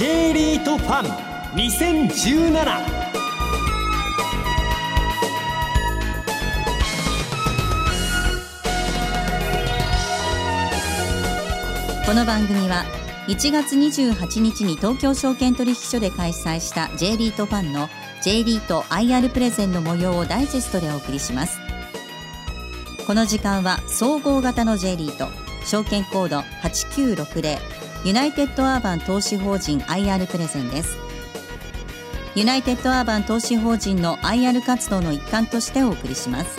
[0.00, 1.10] J リートファン
[1.58, 2.64] 2017
[12.06, 12.86] この番組は
[13.26, 17.90] 1月28日に東京証券取引所で開催した J リートファンの
[18.22, 21.58] J リート IR プレゼンの模様をダイジェストでお送りします。
[23.06, 25.28] この時間は総合型の J リート
[25.66, 30.96] 証券コード8960ユナイテッドアーバン投資法人 IR プレゼンです。
[32.34, 36.58] ユナイテッドアーバン投資法人の IR 活動の一環としてお送りします。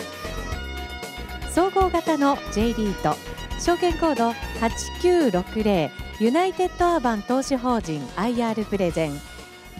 [1.49, 3.15] 総合型の J リート
[3.59, 9.30] 証券コード8960ユナイテッドアーバン投資法人 IR プレゼン。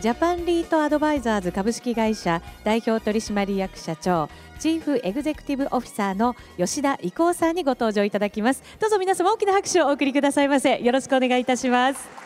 [0.01, 8.63] ジャパンリートアドバイザーズ株式会社代表取締役社長チーフエグゼクティブオフィサーの吉田伊光さんにご登場いただきます。
[8.79, 10.81] どうぞ皆様大きな拍手をお送りくださいませ。
[10.81, 12.20] よろしくお願いいたします。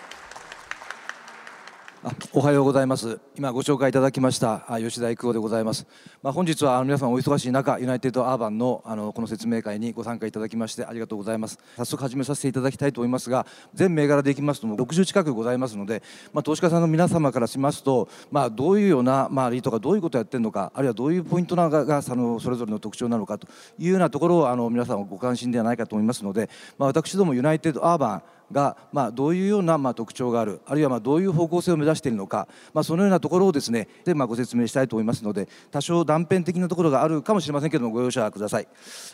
[2.33, 3.19] おはようございます。
[3.35, 5.87] 今ご紹介いただきました吉田育夫でございます、
[6.21, 11.57] まあ、本日は皆さんお忙しい中ユナイテッドアーバンのあのこの説明会にご参加いただきましてありがとうございます。
[11.77, 23.47] 早速始めさせていただきたいと思いますが全銘柄でいきますとも60近くございますので、まあ、投資家さんの皆様からしますと、まあ、どういうような、まあ、リートがどういうことをやってるのかあるいはどういうポイントなのがそのそれぞれの特徴なのかと
[23.79, 38.67] いうようなところをあの皆さんご関心ではないかと思いますので、まあ、私どもユナイテッドアーバンが、まあ、どういうような、まあ、特徴があるあるいはまあどういう方向性を目指しているのか、まあ、そのようなところをですねで、まあ、ご説明したいと思いますので多少断片的なところがあるかもしれませんけどもご容赦ください、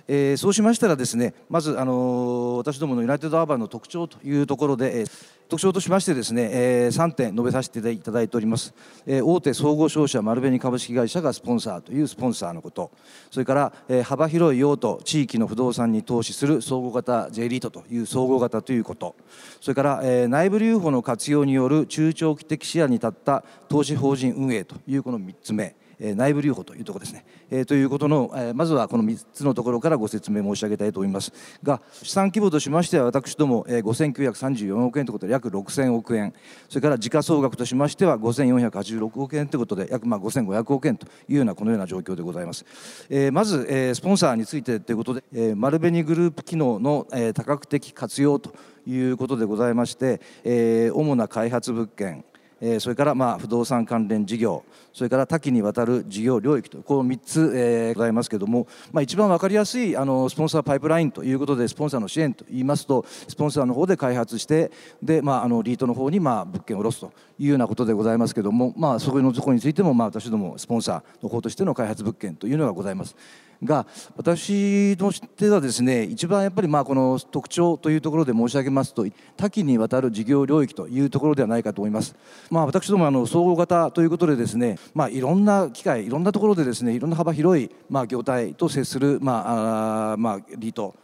[0.08, 8.74] えー、そうしましたらですねまず、あのー、私どものユナイテッドアーバーの特徴というところで、えー特徴としましてですね、えー、3点述べさせていただいております、
[9.06, 12.90] えー、大手総合商社丸紅株式会社がスポンサーというスポンサーのこと。
[13.30, 19.14] それから、えー、幅広い用途地域の不動産に投資する総合型 J リートという総合型ということ。
[19.60, 25.76] それから、えー、内部留保の活用による中長期的視野に立った投資法人運営というこの3つ目。
[26.16, 31.32] 内部留保というところですね、えー、ということの、えー、まずはこの3つのところからご説明申し上げたいと思います。
[31.64, 36.34] が資産規模としましては私ども、えー、5934億円ということで約6000億円。
[36.70, 42.66] それから時価総額としましては5486億円ということで約まあ5500億円というようなこのような状況でございます、
[43.10, 48.54] えー、まず、えー、スポンサーについてということで、えー、丸紅グループ機能の、えー、多角的活用と
[48.88, 52.26] いうことでございまして、えー、主な開発物件
[52.62, 54.64] えそれからまあ不動産関連事業
[54.94, 64.72] それから多岐にわたる事業領域とこの3つ、えございますけれども、まあ、一番分かりやすいあのスポンサーパイプラインということでスポンサーの支援といいますとスポンサーの方で開発して
[65.02, 73.16] で、まあ、あのリートの方にまあ物件を下ろすというようなことでございますけれども、まあ、そこのところについてもまあ私どもスポンサーの方としての開発物件というのがございます。
[73.64, 73.86] が
[74.18, 79.06] 私としてはですね一番やっぱりまあこの特徴というところで申し上げますと
[79.38, 82.16] 多岐にわたる事業領域というところではないかと思います。
[82.50, 90.96] まあ、私どもあの総合型ということでですね、まあ、いろんな機会いろんなところでですねいろんな幅広いまあ業態と接するまああまあリート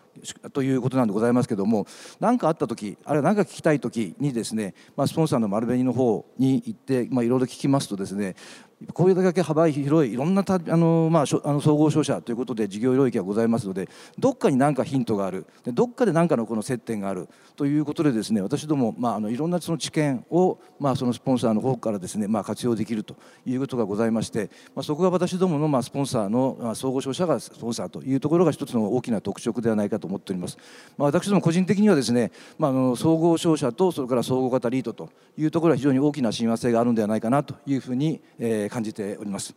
[0.53, 1.85] ということなんでございますけども
[2.19, 8.35] 何かあった時あるいは何か聞きたい時にですね、まあ、スポンサーの丸紅の方に行って、まあ、いろいろ聞きますとですね
[8.93, 13.89] こういうだけ幅広いいろんなたあの、まあ、あの総合商社ということで事業領域がございますので
[14.19, 23.15] どっかに何かヒントがあるどっかで何かのこの接点があるということでですね私ども、まあ、あのいろんなその知見を、まあ、そのスポンサーの方からですね、まあ、活用できると
[23.47, 30.57] いうことがございまして、まあ、そこが私どもの、まあ、スポンサーの、まあ、総合商社がスポンサーというところが一つの大きな特色ではないかと思っております。
[30.97, 39.55] まあ、私ども個人的にはですね、まあ、あの総合商社とそれから総合型リートというところは非常に大きな親和性があるのではないかなというふうに、えー、感じております。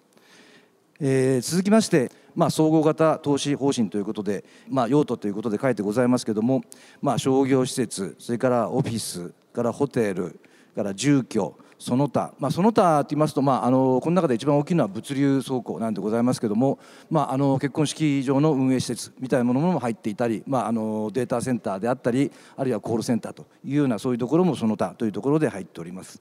[1.00, 6.62] えー、続きまして、まあ、総合型投資方針ということで、まあ、用途ということで書いてございますけれども、
[7.00, 10.38] まあ、商業施設それからオフィスからホテル
[10.74, 16.78] から住居その他、まあ、その他と言いますと、まあ、あのこの中で一番大きいのは物流倉庫なんでございますけれども、
[17.10, 26.20] まあ、あの結婚式場の運営施設みたいなものも入っていたり、まあ、あのデータセンターであったりあるいはコールセンターというようなそういうところもその他というところで入っております。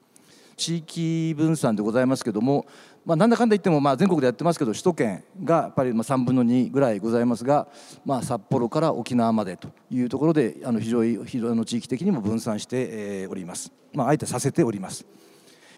[0.59, 2.65] 地域分散でございますけども、
[3.05, 7.67] まあ、なんだかんだ言ってもまあ全国でやってますけど首都圏がやっぱりまあ3分の2ぐらいございますが、
[8.05, 15.05] まあ、札幌から沖縄までというところであの非常に非常に地域的にも分散しております、まあ、あえてさせております。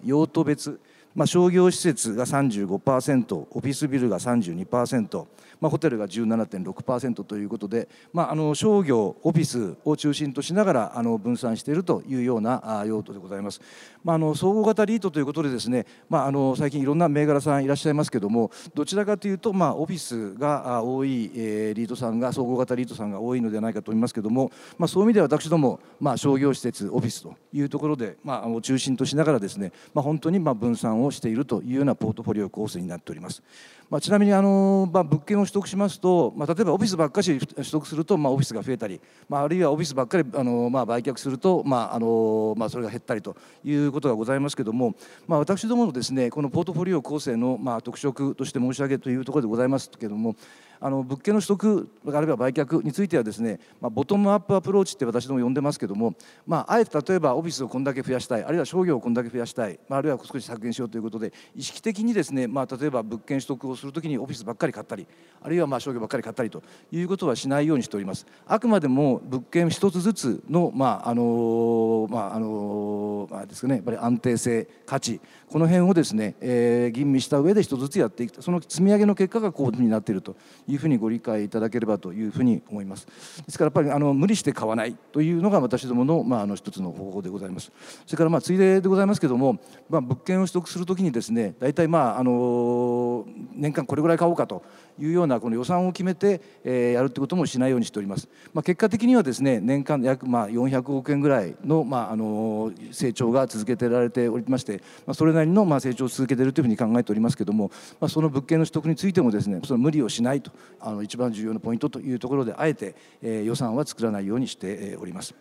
[0.04, 0.80] 用途別
[1.14, 5.26] まあ、商業施設が35%オフィスビルが32%、
[5.60, 13.62] まあ、ホテルが17.6%ということで、まあ、あの商業オフィスを中心としながらあの分散しているというような用途でございます、
[14.04, 33.44] まあ、あの総合型リートということでですね、まあ、あの最近いろんな銘柄さんいらっしゃいますけどもどちらかというと、まあ、オフィスが多い、え、リートさんが総合型リートさんが多いのではないかと思いますけども、まあ、そういう意味では私ども、まあ、商業施設オフィスというところで、まあ、中心としながらですね、まあ、本当にまあ分散ををしているというようなポートフォリオ構成になっております。
[33.92, 44.96] まあ、ちなみにあの、まあ、物件を取得しますと、まあ、例えばオフィスばっかり取得すると、まあ、オフィスが増えたり、まあ、あるいはオフィスばっかりあの、まあ、売却すると、まああのまあ、それが減ったりということがございますけども、
[45.28, 50.38] まあ、私どものですねこのポートフォリオ構成の、まあ、特色として申し上げというところでございますけども
[50.82, 56.16] あの物件の取得あるいは売却についてはですね、まあ、ボトムアップアプローチって私ども呼んでますけども、
[56.48, 65.06] まあ、あえて例えばオフィスをこんだけ増やしたいあるいは商業をこんだけ増やしたい、まあ、あるいは少し削減しようということで意識的にですね、まあ、例えば物件取得をするときにオフィスばっかり買ったり
[65.44, 68.26] あるいはまあ商業ばっかり買ったりということはしないようにしております。
[68.46, 80.36] あくまでも物件一つずつのまああのまああのまあですねやっぱり安定性価値この辺をですね、えー、吟味した上で一つずつやっていくその積み上げの結果がこういうふうになっていると
[80.72, 83.06] いうふうにご理解いただければというふうに思います。
[83.46, 87.72] ですからやっぱりあの無理して買わないというのが私どもの,、まあ、あの一つの方法でございます。
[88.06, 89.60] それからまあついででございますけども、
[89.90, 94.64] まあ、物件を取得するときにですね大体まああの年間これぐらい買おうかと
[95.00, 115.34] いうようなこの予算を決めて、え、やるってこともしないようにしております、まあ、結果的にはですね年間約まあ400億円ぐらいの,、まあ、あの成長が続けてられておりまして、まあ、それなりのまあ成長を続けているというふうに考えておりますけども、まあ、その物件の取得についてもですねその無理をしないとあの一番重要なポイントというところであえて、えー、予算は作らないようにしております。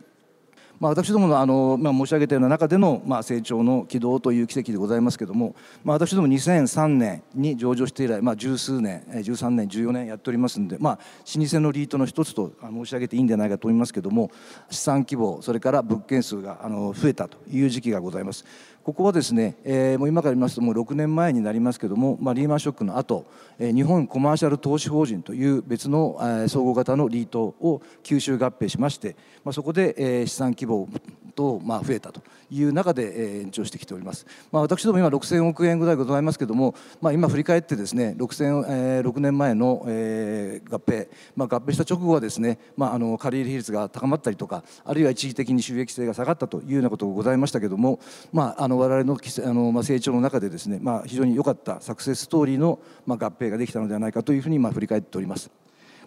[0.80, 10.98] まあ、私どものあの、まあ、申し上げたような中での、まあ、成長の軌道という奇跡でございますけれども、まあ、私ども2003年に上場して以来、まあ、十数年13年14年やっておりますんで、まあ、
[11.36, 14.30] 老舗のリートの一つと申し上げていいんじゃないかと思いますけれども
[14.70, 18.46] 資産規模それから物件数があの増えたという時期がございます。
[18.82, 23.26] ここはですね、えー、もう今から言いますともう6年前になりますけども、まあ、リーマンショックの後、
[23.58, 30.88] えー、日本コマーシャル投資法人という別の、えー、総合型のリートを吸収合併しまして、まあ、そこで、えー、資産規模
[31.30, 48.00] と、まあ、増えたという中で、えー、延長してきております、まあ、私ども今6000億円ぐらいございますけども、まあ、今振り返ってですね6000、えー、6年前の、えー、合併、まあ、合併した直後はですね、まあ、あの借入比率が高まったりとかあるいは一時的に収益性が下がったというようなことがございましたけども、
[48.32, 55.50] ま、あの我々のあの、まあ、成長の中でですね、まあ、非常に良かったサクセスストーリーの、まあ、合併ができたのではないかというふうに、まあ、振り返っております。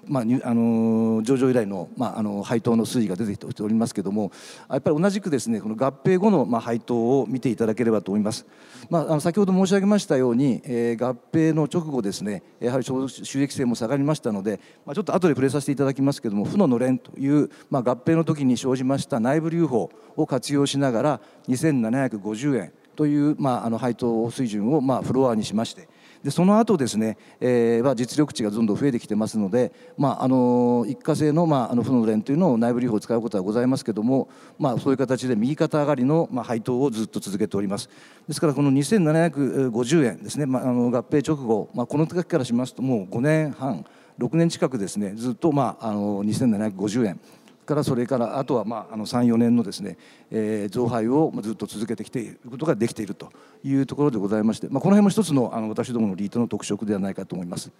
[0.07, 4.31] まあ、あの上場以来の,、まあ、あの配当の推移が出てきておりますけれども
[4.69, 8.45] やっぱり同じくですねこの合併後の、まあ、配当を見ていただければと思います、
[8.89, 25.88] まあ、あの先ほど申し上げましたように、えー、合併の直後ですねやはり収益性も下がりましたので、まあ、ちょっと後で触れさせていただきますけれども負ののれんという、まあ、合併の時に生じました内部留保を活用しながら2750円という、まあ、あの配当水準を、まあ、フロアにしまして
[26.24, 37.90] でその後ですね、えー、実力値がどんどん増えてきてますので、まあ、あの一過性の,、まあ、あの負の連というのを内部留保を使うことはございますけども、まあ、そういう形で右肩上がりの、まあ、配当をずっと続けております。
[38.28, 43.86] ですからこの2750円ですね、まあ、あの合併直後、まあ、この時からしますともう5年半
[44.18, 47.20] 6年近くですねずっと、まあ、あの2750円
[47.63, 49.98] からそれからあとはまああの34年のですね、
[50.31, 53.31] えー、増配をずっと続けてきていることができていると
[53.63, 57.71] いうところでございまして、まあ、この辺も一つのあの私どものリートの特色ではないかと思います。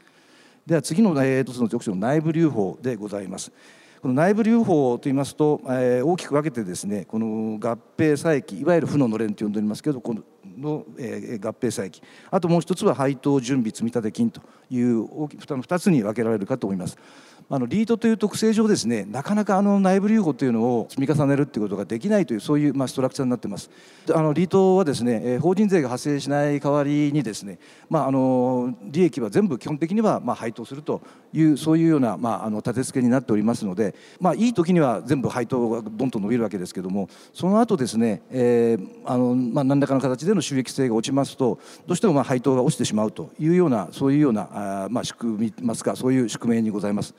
[0.66, 3.52] では次の、えー、一つの特徴の内部留保でございます。
[4.04, 10.14] この内部留保といいますと、えー、大きく分けてですねこの合併差益いわゆる負ののれんと呼んでおりますけどこ
[10.58, 16.98] の、えー、合併差益あともう一つは配当準備積立金という大き2つに分けられるかと思います。
[17.50, 23.70] あのリートという特性上ですねなかなかあの内部留保というのを積み重ねるっていうことができないというそういうまあストラクチャーになってます
[24.14, 27.60] あのリートはですね法人税が発生しない代わりにですね
[27.90, 31.02] まああの利益は全部基本的にはまあ配当すると
[31.34, 47.14] いうそういうようなまああの立て付けになっておりますのでまあいい時には全部配当がどんどん伸びるわけですけどもその後ですね、えー、あのまあ何らかの形での収益性が落ちますとどうしてもまあ配当が落ちてしまうというようなそういうようなあまあ仕組みますかそういう宿命にございます。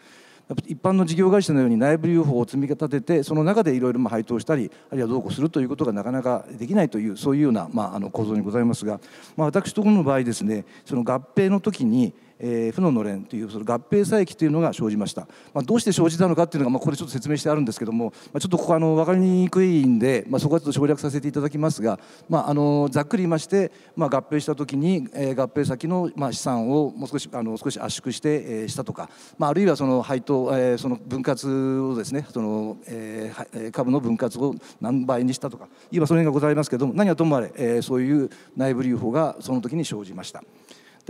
[0.67, 9.01] 一般の事業会社のように内部留保を積み立ててその中でいろいろ配当したりあるいはどうこうするということがなかなかできないというそういうような、まあ、あの構造にございますが、
[9.37, 15.23] まあ、私どもの場合ですねその合併の時にえー、負ののれんというその合併差益というのが生じました、
[15.53, 21.99] まあ、どうして生じたのかというのが、まあ、これちょっと説明してあるんですけども、まあ、ちょっとここあの分かりにくいんで、まあ、そこはちょっと省略させていただきますが、
[22.29, 31.49] まあ、あのざっくり言いまして、まあ、合併した時に、えー、合併先の、まあ、資産をもう少しあの少し圧縮して、えー、したとか、まあ、あるいはその配当、えー、その分割
[31.81, 40.43] をですねその、えー、株の分割を何倍にしたとか今その辺がございますけども何はともあれ、えー、そういう内部留保がその時に生じました。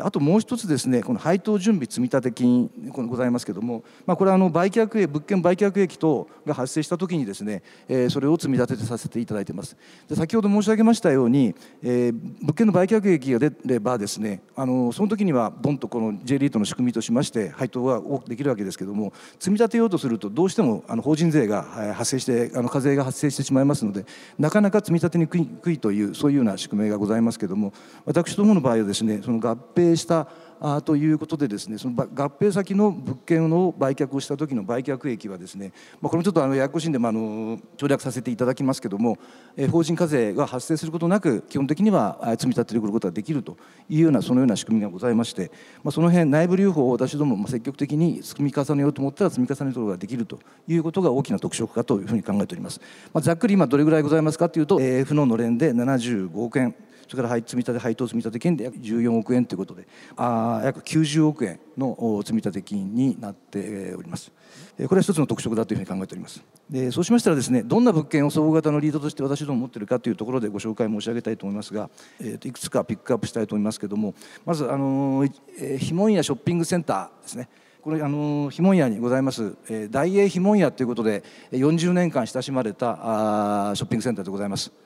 [0.01, 9.77] あともう一つですねこの配当準備積立金ございますけれども、まあ、これはあの売却益物件売却益等が発生した時にですね、えー、それを積み立ててさせていただいてます。
[10.09, 21.63] で先ほど申し上げましたように、えー、物件の売却益が出ればですねあのその時にはボンとこの J リートの仕組みとしまして配当が多くできるわけですけれども積み立てようとするとどうしてもあの法人税が
[21.95, 24.07] 発生してあの課税が発生してしまいますので
[24.39, 27.73] なかなか積み立てにくいというそういうような仕組みがございますけれども
[28.05, 30.29] 私どもの場合はですねその合併併した
[30.67, 39.19] あということでですねその合併先の物件の売却をした時の売却益はですね、まあ、これもちょっとあのややこしいんで、まあ、あの省略させていただきますけども、
[39.57, 43.59] え法人課税が発生することなく基本的には積み立ててくることができると
[43.91, 45.51] いうようなそのような仕組みがございまして、
[45.83, 52.81] まあ、その辺内部留保を私ども積極的に積み重ねようと思ったら積み重ねることができるということが大きな特色かというふうに考えております。
[53.13, 56.75] まあ、ざっくり今どれぐらいございますかというと、えー、負ののれんで75億円
[57.09, 64.33] それから積立配当積立金で約14億円ということであ約90億円の積立金になっております。
[64.77, 66.43] これは一つの特色だというふうに考えております。
[66.69, 75.27] でそうしましたらですねどんな物件を総合型のリードとして私ども持っているかというところでご紹介申し上げたいと思いますが、えー、といくつかピックアップしたいと思いますけれどもまずあの、
[75.59, 77.49] え、ひもんやショッピングセンターですね
[77.83, 84.84] これあのひもん屋にございます、えー、大英ひもん屋ということで40年間親しまれたあショッピングセンターでございます。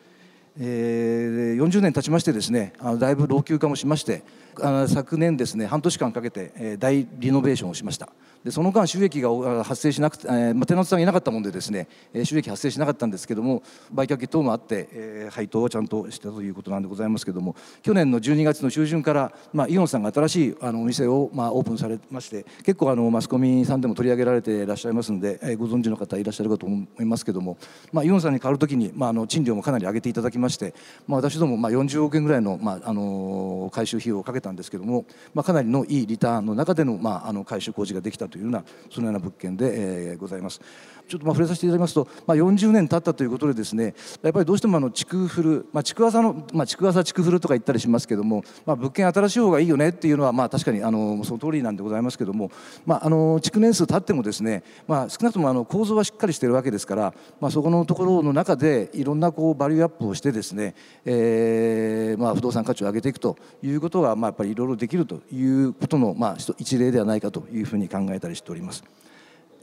[0.60, 4.22] えー、40年経ちましてですねあのだいぶ老朽化もしまして
[4.60, 8.08] あの昨年ですね半年間かけて、えー、大リノベーションをしました。
[8.44, 13.62] でその間収益が発生しなくて、えーまあ、テナントさんがいなかったもんでですねえ収益発生しなかったんですけども
[13.92, 27.58] 売却等もあって、えー、配当をちゃんとしたということなんでございますけども去年の12月の中旬から、まあ、イオンさんが新しいあのお店を、まあ、オープンされまして結構あのマスコミさんでも取り上げられていらっしゃいますので、えー、ご存知の方いらっしゃるかと思いますけども、
[27.92, 30.74] まあ、イオンさんに変わる時に、まあ、あの賃料もかなり上げていただきままして、
[31.06, 40.60] まあ、私どもまあ40億円ぐらいの,、まあ、あの回収費用をかけたんですけども、まあ、かなりのいいリターンの中での,、まあ、あの回収工事ができたというようなそのような物件で、えー、ございます。
[41.08, 52.50] ちょっとまあ触れさせていただきますと、まあ、40年経ったということでですねやっぱりどうしてもあの築古、まあ、築浅の、まあ、築浅築古とか言ったりしますけども、まあ、物件新しい方がいいよねっていうのはまあ確かにあのその通りなんでございますけども、
[52.84, 68.84] まあ、あの築年数経ってもですね、まあ、少なくともあの構造はしっかりしているわけですから、まあ、そこのところの中でいろんなこうバリューアップをしてですね、ですねえーまあ、不動産価値を上げていくということが、まあ、やっぱりいろいろできるということの、まあ、一例ではないかというふうに考えたりしております。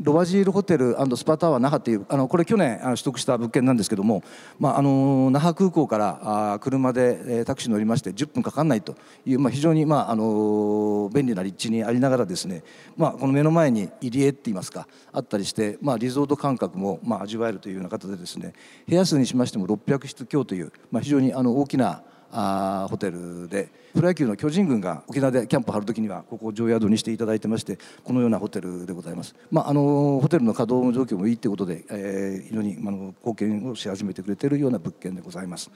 [0.02, 4.24] ロワジールホテルスパタワー那覇っていうあのこれ去年取得した物件なんですけども、
[4.60, 12.64] まあ、あの那覇空港からあ車でえタクシー乗りまして10分かかんないという、まあ、非常に、まあ、あの便利な立地にありながらですね、
[12.98, 18.54] まあ、この目の前に入り江っていいますかあったりして、まあ、リゾート感覚も、まあ、味わえるというような形でですね
[18.88, 22.04] 部屋数にしましても600室強という、まあ、非常にあの大きな
[22.38, 35.72] あホテルでプロ野球の巨人軍が沖縄でキャンプ張る時にはここを常宿にしていただいてましてこのようなホテルでございます、まあ、あのホテルの稼働状況もいいということで、えー、非常にあの貢献をし始めてくれているような物件でございます。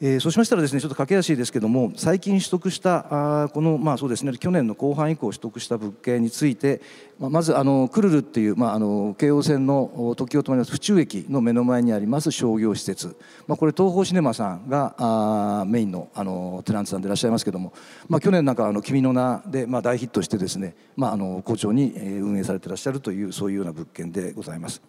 [0.00, 6.82] えー、そうしましたらですねちょっと駆け足ですけども最近取得したあこのまあそうですね去年の後半以降取得した物件について、
[7.20, 17.72] まあ、まずあのクルルっていう、まあ、あの京王線の時を止まります府中駅の目の前にあります商業施設、まあ、これ東宝シネマさんがあメインのあのテナントさんでいらっしゃいますけども、
[18.08, 24.82] まあ、去年なんかあの君の名で、まあ、大ヒットしてですね、まあ、あの好調に運営されてらっしゃるというそういうような物件でございます。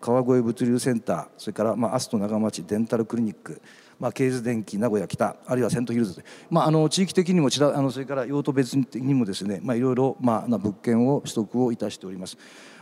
[0.00, 3.60] 川越物流センターそれから、まあ、アスト長町デンタルクリニック
[3.98, 12.36] まあ、ケーズ電機名古屋北あるいはセントヒルズまあ、あの地域的にもちらあのそれから用途別的にもですね、まあ、いろいろ、まあ、な物件を取得をいたしております。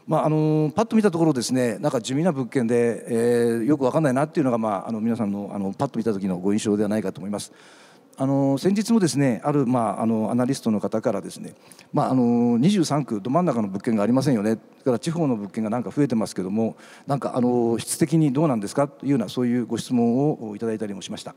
[0.06, 7.52] まあ、あのパッと見たところですねなんか地味な物件で、えー、よく分かんないなっていうのが、まあ、あの皆さんのあのパッと見た時のご印象ではないかと思います。
[8.16, 11.54] あの先日もですねある、まあ、あのアナリストの方からですね、
[11.92, 21.34] まあ、あの23区ど真ん中の物件がありませんよねだから地方の物件がなんか増えてますけどもなんかあの質的にどうなんですかというようなそういうご質問をいただいたりもしました。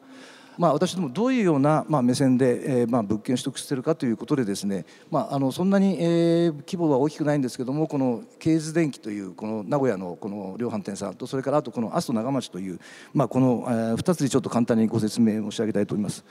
[0.58, 12.80] まあ、私どもどういうような、まあ、目線で、えーまあ、物件取得しているかということでですね、まあ、あのそんなに、えー、規模は大きくないんですけどもこのケーズ電機というこの名古屋のこの量販店さんとそれからあとこの阿蘇長町という、
[13.14, 16.26] まあ、この、えー、2つでちょっと簡単にご説明申し上げたいと思います。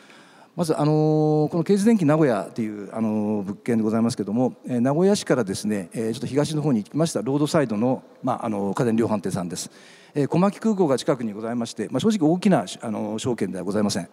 [0.56, 9.70] まずあのこの京津電機名古屋というあの物件でございますけども、え名古屋市からですね、えちょっと東の方に行きましたロードサイドの,、まあ、あの家電量販店さんです。
[10.14, 14.08] え小牧空港が近くにございまして、まあ、正直大きなあの証券ではございません。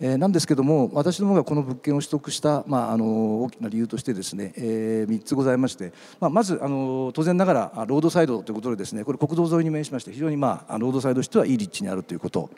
[0.00, 12.48] えー、なんですけども私どもがこの物件を取得した、まあ、あの大きな理由としてですね、えー、3つございまして、まあ、まずあの当然ながらロードサイドということでですねこれ国道沿いに面しまして非常に、まあ、ロードサイドとしてはいい立地にあるということ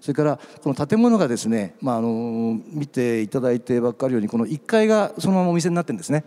[0.00, 6.24] それからこの建物がですね、まあ、あの見ていただいて分かるようにこの1階がそのままお店になってるんですね。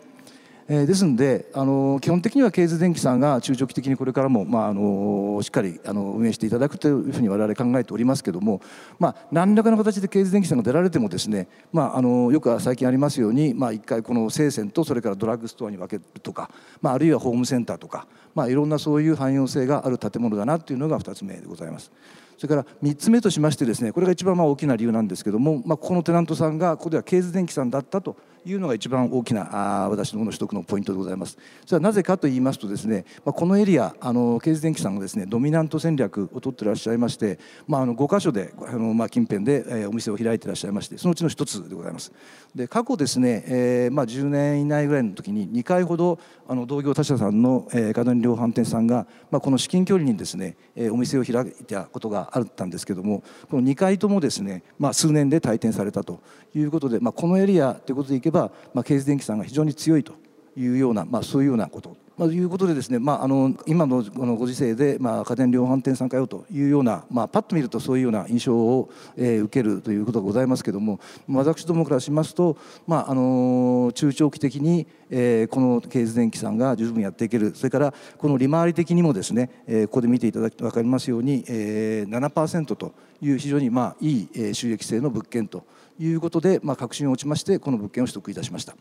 [0.70, 8.62] えー、ですのであの基本的には経津電機さんが中長期的にこれからも、まあ、あのしっかりあの運営していただくというふうに我々考えておりますけども、
[9.00, 16.50] まあ、何らかの形で経津電機さんが出られてもですね、まあ、あのよく最近ありますように、まあ、1回この生鮮とそれからドラッグストアに分けるとか、
[16.82, 18.06] まあ、あるいはホームセンターとか、
[18.36, 21.92] まあ、いろんなそういう汎用性がある建物だなというのが2つ目でございます。
[22.38, 28.16] それから3つ目としましてですねこれが一番まあ大きな理由なんですけども、まあ、ここのテナントさんがここではケーズ電機さんだったと
[28.46, 31.38] いうのが一番大きなあ私のの取得のポイントでございます。
[31.66, 42.12] それはなぜかと言いますとですね、まあ、このエリアあのケーズ電機さんがですねドミナント戦略を取ってらっしゃいまして、まあ、あの5箇所であの、まあ、近辺で、えー、お店を開いてらっしゃいましてそのうちの1つでございます。
[42.56, 56.22] で過去ですね、えーまあ、10年以内ぐらいの時に2回ほどあの同業他社さんの、えー、家電量販店さんが、まあ、この至近距離にですね、えー、お店を開いたことがあったんですけどもこの2回ともですね、まあ、数年で退店されたと
[56.56, 60.14] いうことで、まあ、このエリアということでいけば、まあ、ケース電気さんが非常に強いと
[60.56, 72.58] いうような、まあ、そういうようなことまあ、いうことでですね、まあ、あの今のこのご時世で、まあ、家電量販店さんかよというような、まあ、パッと見るとそういうような印象を、えー、受けるということがございますけれども私どもからしますと、
[72.88, 85.64] まあ、あの中長期的に、えー、このケーズ電機さんが十分やっていけるそれからこの利回り的にもですね、えー、ここで見ていただくと分かりますように、えー、7%という非常に、まあ、いい収益性の物件と
[86.00, 88.76] いうことで、まあ、確信を持ちましてこの物件を取得いたしました。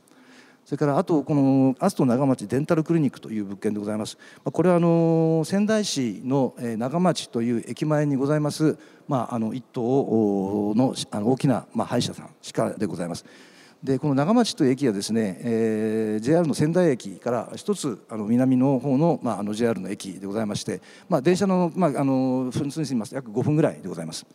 [0.67, 4.19] それからあとこのアスト長町デンタルクリニックという物件でございます。
[4.43, 13.25] これはあの仙台市の長町という駅前にございます、まあ、あの一棟のあの大きな、まあ、歯医者さん歯科でございます。
[13.81, 24.27] でこの長町という駅はですね、えー、JR の仙台駅から一つあの南の方の,、まあ、あの JR の駅でございまして、まあ、電車の,、まあ、あの分数にしますと約5分ぐらいでございます。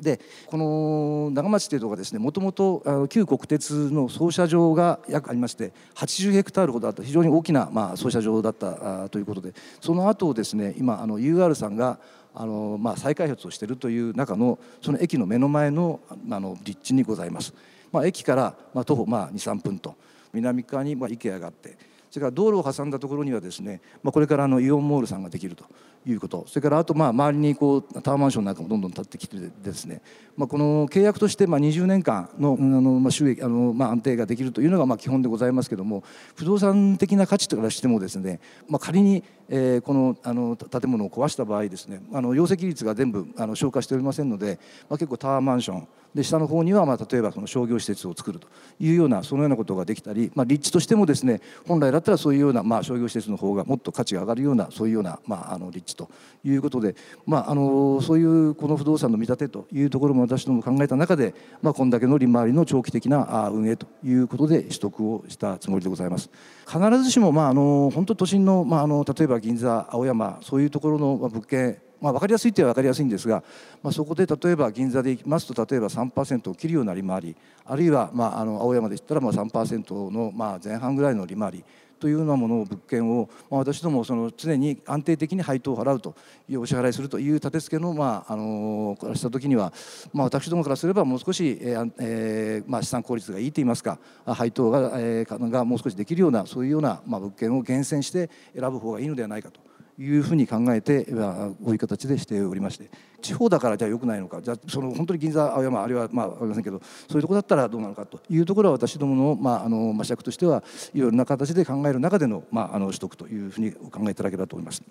[0.00, 11.98] でこの長町というところがですねもともと旧国鉄の操車場が約ありまして80ヘクタールほどあった非常に大きな、まあ、操車場だったということでその後ですね今あの UR さんが
[12.34, 16.00] あの、まあ、再開発をしているという中のその駅の目の前の
[16.30, 17.52] あの立地にございます。
[17.92, 19.96] まあ、駅から、まあ、徒歩、まあ、23分と
[20.32, 21.76] 南側に、まあ、IKEA があって
[22.10, 25.64] それから道路を挟んだところにはですね、まあ、これからあのイオンモールさんができると
[26.06, 26.44] いうこと。
[26.46, 30.00] それからあとまあ周りにこうタワーマンションなんかもどんどん建ってきてですね、
[30.36, 36.02] まあ、この契約としてまあ20年間のあのまあ収益あのまあ安定ができるというのがまあ基本でございますけども
[36.36, 48.48] 不動産的な価値からしてもですね、まあ、仮にえー、このあの建物を壊した場合ですねあの容積率が全部あの消化しておりませんので、まあ、結構タワーマンションで下の方にはまあ例えばその商業施設を作ると
[48.80, 56.10] いうようなそのようなことができたり、まあ、立地としてもですね本来だったらそういうようなまあ商業施設の方がもっと価値が上がるようなそういうようなまああの立地と
[56.44, 56.96] いうことで、
[57.26, 66.30] まあ、あのそういうこの不動産の見立てというところも私ども考えた中で、まあ、こんだけの利回りの長期的な運営ということで取得をしたつもりでございます。
[66.66, 73.42] 必ずしもまああの本当都心のまああの例えば銀座青山そういうところの物件まあ、分かりやすいっては分かりやすいんですが、
[73.82, 81.64] まあ、そこで例えば銀座でいきますと例えば3%を切るような利回りあるいはまああの青山で言ったらまあ3%のまあ前半ぐらいの利回り
[82.00, 86.16] というようなものを物件を、まあ、私どもその常に安定的に配当を払うと
[86.48, 89.72] いうお支払いするという立て付けのまああのからした時には、
[90.14, 99.69] まあ、私どもからすればもう少し、えーえーまあ、資産効率がいいといいますか配当が,、えー、がもう少しできるようなそういうような、まあ、物件を厳選して選ぶ方がいいのではないかと。
[99.98, 110.62] いうふうに考えてこういう形でしておりまして地方だからじゃあよくないのかじゃあその本当に銀座青山あるいはまあ分かりませんけどそういうとこだったらどうなのかというところは私どもの,、まあ、あのまあ、尺としては
[110.94, 114.82] いろいろな形で考える中での,、まあ、あの取得というふうにお考えいただければと思います。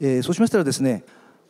[0.00, 1.04] えー、そうしましたらですね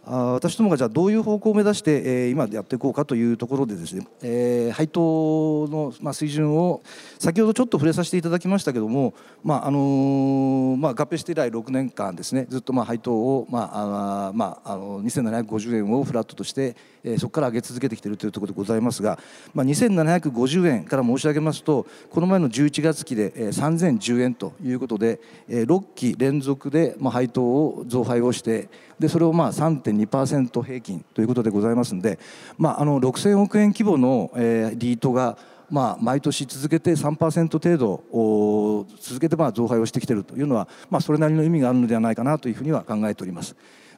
[0.05, 6.83] あ私どもがじゃあどういう方向を目指して、え今やっていこうかというところでですね、え配当の、まあ水準を
[7.19, 19.19] 先ほどちょっと触れさせていただきましたけども、まああのまあ、合併して以来6年間ですねずっとまあ配当を、まああまあ、あの2750円をフラットとして、えそこから上げ続けてきているというところでございますが、
[19.55, 32.19] まあ、2750円から申し上げますとこの前の11月期で、え3010円ということで、え6期連続で、まあ、配当を増配をしてでそれをまあ3.2%平均ということでございますので、
[32.59, 35.39] まあ、あの6000億円規模の、えリートが
[35.71, 43.55] まあ、毎年続けて3%程度続けてまあ増配をしてきているというのは、まあ、それなりの意味があるのではないかなというふうには考えております。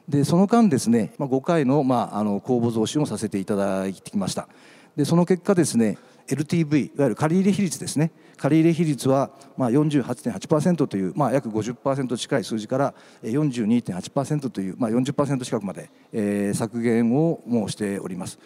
[0.07, 4.47] でその間ですね、まあ、5回の,、まあ、あの公募増資をさせていただいてきました
[4.95, 18.39] でその結果ですね LTV いわゆる借入比率ですね借入比率はまあ48.8%という、まあ、約50%近い数字から42.8%という、まあ、40%近くまで、えー、削減をもうしております。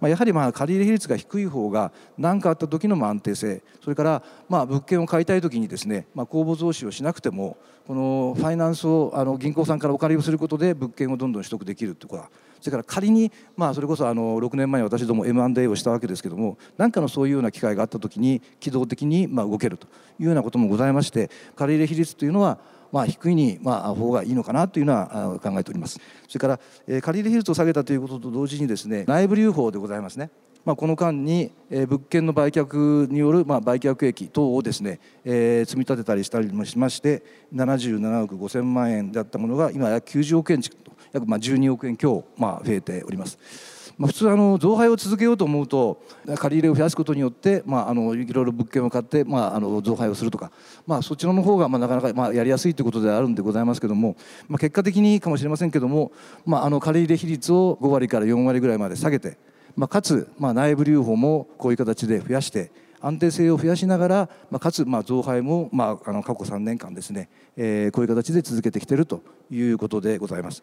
[0.00, 7.56] まあ、やはりまあ借入比率が低い方が何かあった時の安定性それからまあ物件を買いたい時にですね、まあ、公募増資をしなくても
[7.86, 12.24] このファイナンスをあの銀行さんからお借りをすることで物件をどんどん取得できるということ
[12.60, 19.86] それから仮に、まあ、それこそあの6年前に私ども M&A をしたわけですけども何かのそういうような機会があった時に機動的にまあ動けると
[20.18, 22.58] いうようなこともございまして借入比率というのは
[22.96, 30.30] まあ、低いに、まあ、方がいいのかなというのは考えておりますそれから、えー、借入比率を下げたということと同時にですね内部留保でございますね
[30.64, 37.22] まあ、この間に、え、物件の売却による、ま、売却益等をですね、え、積み立てたりしたりもしまして
[37.54, 40.80] 77億5000万円だったものが今約90億円近く
[41.12, 43.75] 約ま12億円強、ま、増えております。
[43.98, 46.02] まあ、普通あの増配を続けようと思うと
[46.36, 50.50] 借り入れを増やすことによって、まあ、あのいろいろ物件を買って、まあ、あの増配をするとか、
[50.86, 54.16] まあ、そちらの方がまあなかなかまあやりやすいということであるんでございますけども、
[54.48, 56.12] まあ、結果的にかもしれませんけども、
[56.44, 59.38] まあ、あの借り入れ比率を5割から4割ぐらいまで下げて、
[59.76, 70.62] まあ、かつ、まあ、内部留保もこういう形で増やして安定性を増やしながら、まあ、かつまあ増配も、まあ、あの過去3年間ですね、えー、こういう形で続けてきているということでございます。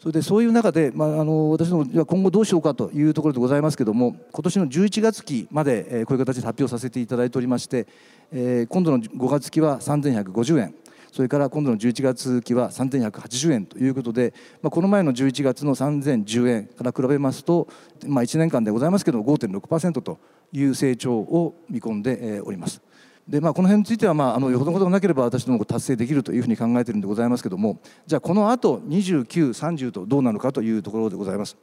[0.00, 7.86] それでそういう中で、まあ、あの私ども今後どうしようかというところでございますけれども今年の11月期まで、えこういう形で発表させていただいておりまして、
[8.32, 10.74] え今度の5月期は3150円
[11.14, 17.68] それから今度の11月期は3180円ということで、まあ、この前の11月の3010円から比べますと、
[18.04, 20.18] まあ、1年間でございますけど5.6%と
[20.52, 22.82] いう成長を見込んでおります。
[23.26, 31.56] でまあ、この辺については、まあ、あのよほどことがなければ私ども達成できるというふうに考えているんでございますけれどもじゃあこのあと29、30とどうなのかというところでございます。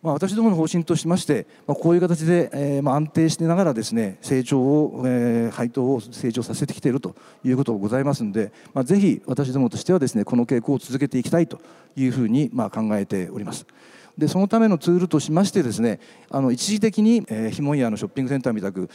[0.00, 11.60] まあ、私どもの方針としまして、まあ、こういう形で、えーまあ、安定してながらですね成長を、えー、配当を成長させてきているということがございますので、まあ、ぜひ私どもとしてはですねこの傾向を続けていきたいと
[11.94, 13.64] いうふうに、まあ、考えております。
[14.16, 18.90] でそのためのツールとしましてですねあの一時的に、えー、ひもんやのショッピングセンターみたく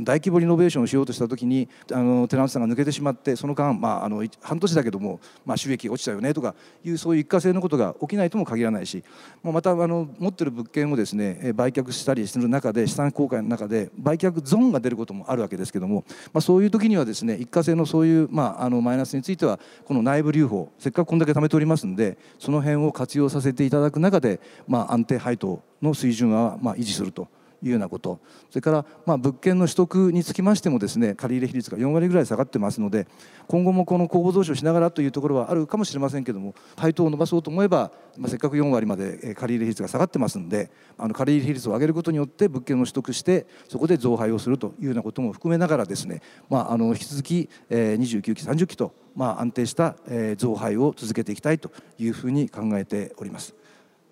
[0.00, 6.54] 大規模リノベーションをしようとした時にあのテナントさんが抜けてしまってその間、まあ、あの半年だけども、まあ、収益落ちたよねとか
[6.84, 9.04] いうそういう一過性のことが起きないとも限らないし
[9.42, 27.28] もうまたあの持ってる物件をですね売却したりする中で資産公開の中で売却ゾーンが出ることもあるわけですけども、まあ、そういう時にはですね一過性のそういう、まあ、あのマイナスについてはこの内部留保せっかくこんだけ貯めておりますんでその辺を活用させていただく中で、まあ、安定配当の水準はま維持すると
[27.62, 28.20] いうようなこと
[28.50, 33.06] それからま物件の取得につきましてもですね借入比率が4割ぐらい下がってますので
[33.46, 46.20] 今後もこの公募増資をしながらというところはあるかもしれませんけども配当を伸ばそうと思えば、まあせっかく4割まで借入比率が下がってますんであの借入比率を上げることによって物件を取得してそこで増配をするというようなことも含めながらですね、
[46.50, 49.96] まあ、あの引き続き29期30期と、ま安定した
[50.36, 53.54] 増配を続けていきたいというふうに考えております。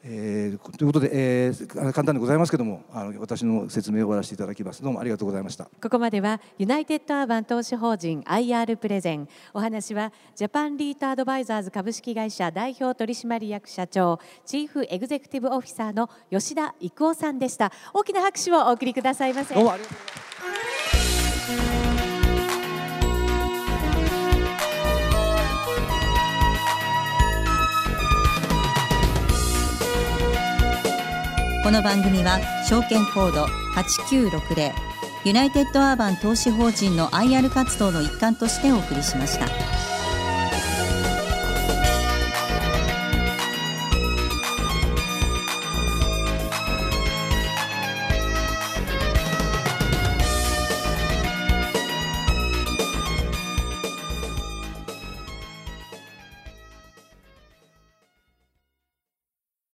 [0.03, 4.83] えー、ということで、えー、簡単でございますけどもあの私の説明を終わらせていただきます。
[4.83, 5.69] どうもありがとうございました。
[5.83, 9.29] ここまではユナイテッドアーバン投資法人 IR プレゼン。
[9.53, 17.73] お話はジャパンリートアドバイザーズ株式会社代表取締役社長チーフエグゼクティブオフィサーの吉田育夫さんでした。
[17.93, 19.55] 大きな拍手をお送りくださいませ。
[19.55, 20.30] どうもありがとうございます
[31.71, 33.45] この番組は証券コード
[33.77, 34.73] 8960
[35.25, 39.90] ユナイテッドアーバン投資法人の IR 活動の一環としてお送りしました。